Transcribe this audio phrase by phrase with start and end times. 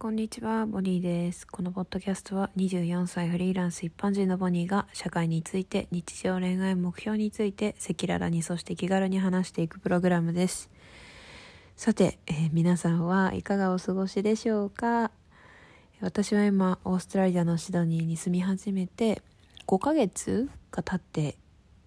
[0.00, 1.44] こんにちは、ボニーです。
[1.44, 10.70] このポッドキャストは24歳フリーランス一般人のボニーが社会について、日常恋愛目標について赤裸々にそして気軽に話していくプログラムです。
[11.74, 15.10] さて、えー皆さんはいかがお過ごしでしょうか？
[16.00, 19.20] 私は今、オーストラリアのシドニーに住み始めて
[19.66, 21.36] 5ヶ月が経って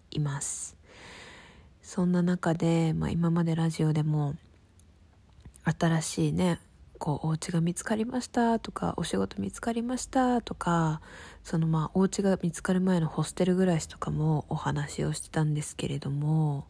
[0.09, 0.75] います。
[1.81, 4.35] そんな中で、まあ、今までラジオでも
[5.63, 6.59] 新しいね
[7.01, 11.01] こうお家が見つかりましたとかお仕事見つかりましたとか
[11.43, 16.67] そのまあお家が見つかる前のホステル暮らしとかもお話をしてたんですけれども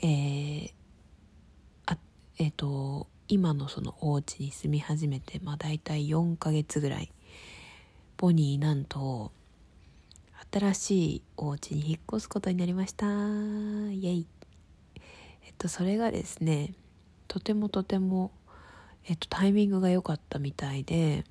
[0.00, 0.70] えー
[1.84, 1.98] あ
[2.38, 7.12] えっ、と今のそのお家に住み始めてまあ大体4ヶ月ぐらい
[8.16, 9.32] ボニーなんと
[10.50, 13.06] 新しいお家に引っ越すことになりました。
[13.06, 14.26] イエイ。
[15.44, 16.72] えっとそれがですね
[17.32, 18.30] とてもとても、
[19.06, 21.24] えっと、タイミングが良かったみたいで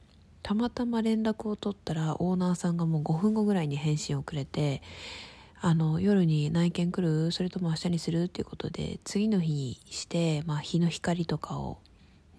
[0.43, 4.81] たまたま連絡を取ったらオーナーさんがもう5分後ぐらいに返信をくれて
[5.61, 7.31] あの夜に内見来る？
[7.31, 8.23] それとも明日にする？
[8.23, 11.77] っていうことで次の日にして、まあ、日の光とかを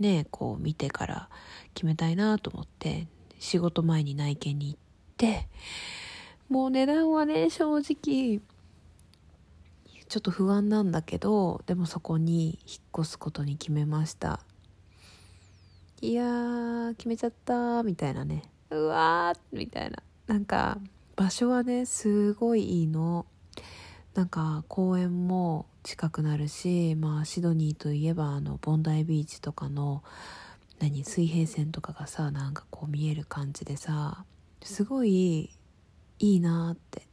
[0.01, 1.29] ねこう見てから
[1.75, 3.07] 決めたいなと思って
[3.39, 4.79] 仕事前に内見に行っ
[5.17, 5.47] て
[6.49, 8.41] もう値段はね正直
[10.09, 14.41] ちょっと不安なんだけどでもそこに引っ越すことに決めました。
[16.05, 18.43] いやー決めちゃったみたいなね。
[18.71, 20.03] うわーみたいな。
[20.27, 20.79] なんか
[21.15, 23.25] 場所はねすごいいいの。
[24.15, 30.03] なんか公園も近くなるしまあシドニーといえばあのボンダイビーチとかの
[30.81, 34.25] 何水平線とかがさなんかこう見える感じでさ
[34.61, 35.51] すごい
[36.19, 37.07] いいなって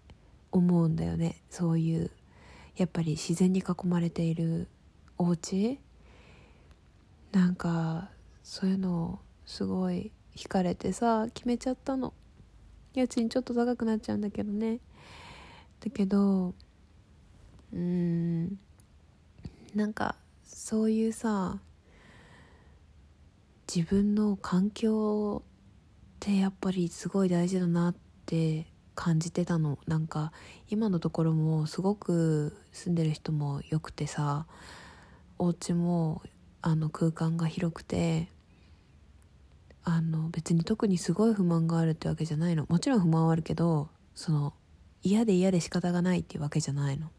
[0.52, 1.44] 思うんだよね。
[1.52, 2.10] そういう
[2.76, 4.68] やっぱり自然に囲まれている
[5.20, 5.80] お家？
[7.32, 8.10] なんか
[8.50, 12.16] そういうのすごい惹かれてさ決めちゃったの。
[12.96, 14.80] 家賃ちょっと高くなっちゃうんだけどね。
[15.80, 16.56] だけど
[17.72, 18.60] うーん
[19.76, 21.60] なんかそういうさ
[23.74, 25.48] 自分の環境っ
[26.20, 28.66] てやっぱりすごい大事だなって
[28.96, 29.78] 感じてたの。
[29.86, 30.32] なんか
[30.70, 34.48] 今のところもすごく住んでる人もよくてさ
[35.38, 36.24] お家も
[36.64, 38.28] あの空間が広くて
[39.84, 42.66] あの別に特にすごい不満があるってわけじゃないの。
[42.70, 44.54] もちろん不満はあるけどその
[45.02, 47.10] 嫌で嫌で仕方がないっていうわけじゃないの。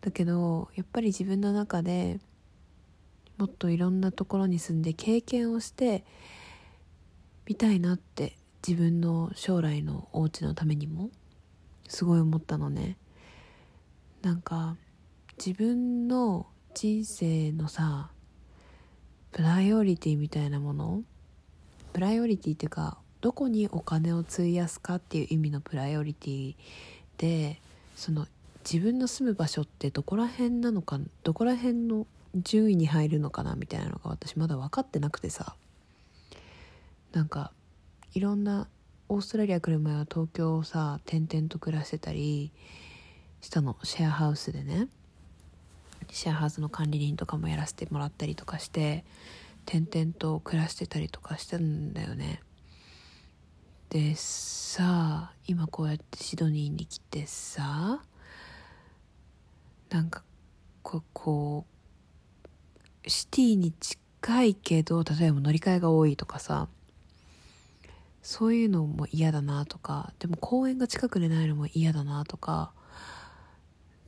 [0.00, 2.20] だけどやっぱり自分の中で
[3.36, 6.04] もっといろんなところに住んで経験をして
[7.46, 11.10] みたいなって自分の将来のお家のためにも
[11.88, 12.96] すごい思ったのね。
[14.22, 14.76] なんか
[15.44, 18.10] 自分の人生のさ
[19.32, 21.02] プライオリティみたいなもの？
[21.92, 26.54] プライオリティっていうかどこにお金を費やすかっていう意味のプライオリティ
[27.18, 27.60] で
[27.96, 28.26] その
[28.64, 35.54] 自分の住む場所ってどこら辺なのかどこら辺の順位に入るのかなみたいなのが私まだ分かってなくてさ。
[37.12, 37.52] なんか
[38.14, 38.68] いろんな
[39.08, 42.52] オーストラリア来る前は東京をさ転々と暮らしてたり
[43.40, 43.76] したの。
[43.82, 44.88] シェアハウスでね。
[46.12, 49.04] シェアハウスの管理人とかもやらせてもらったりとかして
[49.66, 52.40] 転々と暮らしてたりとかしてんだよね。
[53.90, 58.00] でさ今こうやってシドニーに来てさ
[59.90, 60.22] なんか
[60.82, 61.66] ここ
[63.04, 66.68] うシティに近いけど例えば乗り換えが多いとかさ
[68.22, 72.72] そういうのも嫌だなとかでも公園が近くでないのも嫌だなとか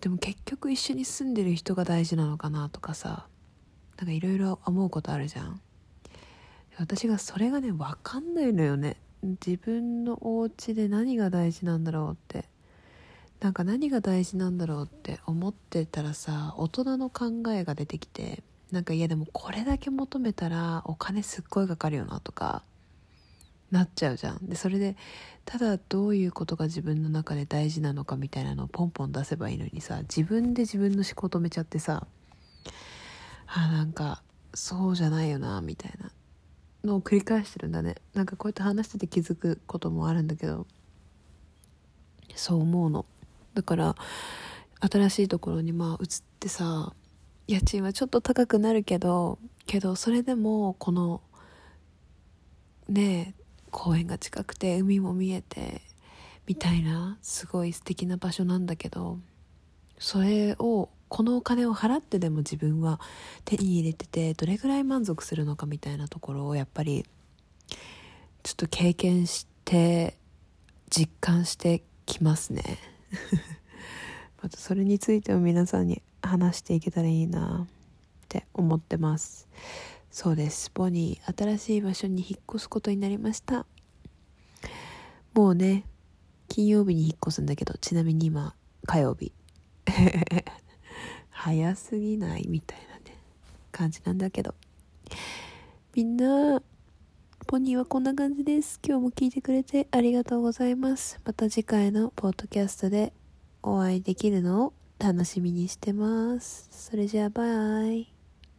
[0.02, 3.26] でも結局一緒に住んでる人が大事なのかなとかさ。
[3.98, 5.60] なんかいろいろ思うことあるじゃん。
[6.76, 8.96] 私がそれがね分かんないのよね。
[9.22, 12.48] 自分のお家で何が大事なんだろうって。
[13.38, 22.64] なんか何が大事なんだろうって思ってたらさ大人の考えが出てきてなんかいやでもこれだけ求めたらお金すっごいかかるよなとか。
[23.72, 24.46] なっちゃうじゃん。
[24.46, 24.96] でそれで
[25.44, 32.06] ただどういうことが自分の中で大事なのかみたいなのをポンポン出せばいいのにさ自分で自分の思考止めちゃってさ
[33.46, 34.22] あなんか
[34.54, 36.12] そうじゃないよなみたいな
[36.84, 37.96] のを繰り返してるんだね。
[38.14, 40.66] なんかこうやって話してて気づくこともあるんだけど
[42.34, 43.06] そう思うの。
[43.54, 43.96] だから
[44.80, 46.08] 新しいところにまあ移っ
[46.40, 46.92] てさ
[47.48, 51.22] 家賃はちょっと高くなるけどけどそれでもこの
[52.88, 53.41] ねえ
[53.72, 55.80] 公園が近くて海も見えて
[56.46, 59.18] みたいなすごい素敵な場所なんだけど
[59.98, 63.00] それをこのお金を払ってでも自分は
[63.44, 67.04] 手に入れててどれぐらい満足するのかみたいなところをやっぱり
[68.42, 70.16] ちょっと経験して
[70.90, 72.78] 実感してきますね。
[74.42, 77.68] またそれについても皆さんに話していけたらいいなっ
[78.28, 79.48] て思ってます。
[80.12, 80.70] そうです。
[80.74, 83.64] ボニー新しい場所に引っ越すことになりました。
[85.32, 85.86] もうね
[86.48, 88.54] 金曜日に引っ越すんだけどちなみに今
[88.84, 89.32] 火曜日。
[91.30, 93.16] 早すぎないみたいなね
[93.72, 94.54] 感じなんだけど。
[95.94, 96.62] みんな
[97.46, 98.80] ポニーはこんな感じです。
[98.86, 101.22] 今日も聞いてくれてありがとうございます。
[101.24, 103.14] また次回のポッドキャストで
[103.62, 106.68] お会いできるのを楽しみにしてます。
[106.70, 108.11] それじゃあバイ。